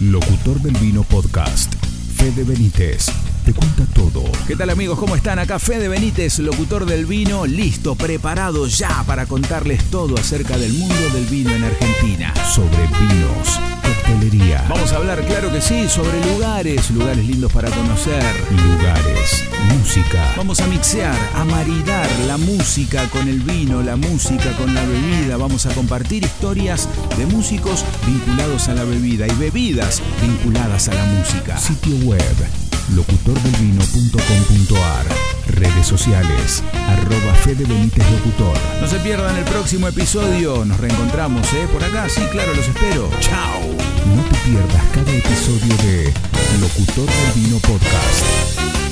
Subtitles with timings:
[0.00, 1.74] Locutor del Vino Podcast.
[2.16, 3.06] Fede Benítez
[3.44, 4.22] te cuenta todo.
[4.46, 4.98] ¿Qué tal amigos?
[4.98, 5.38] ¿Cómo están?
[5.38, 11.10] Acá Fede Benítez, locutor del vino, listo, preparado ya para contarles todo acerca del mundo
[11.14, 12.34] del vino en Argentina.
[12.54, 18.22] Sobre vinos, coctelería, Vamos a hablar, claro que sí, sobre lugares, lugares lindos para conocer.
[18.50, 19.09] lugares,
[19.90, 24.84] música, Vamos a mixear, a maridar la música con el vino, la música con la
[24.84, 25.36] bebida.
[25.36, 26.88] Vamos a compartir historias
[27.18, 31.58] de músicos vinculados a la bebida y bebidas vinculadas a la música.
[31.58, 32.22] sitio web,
[32.94, 35.06] locutordelvino.com.ar,
[35.48, 38.56] redes sociales, arroba Fede Benítez Locutor.
[38.80, 40.64] No se pierdan el próximo episodio.
[40.64, 41.66] Nos reencontramos, ¿eh?
[41.72, 43.10] Por acá, sí, claro, los espero.
[43.18, 43.62] ¡Chao!
[44.14, 46.14] No te pierdas cada episodio de
[46.60, 48.89] Locutor del Vino Podcast.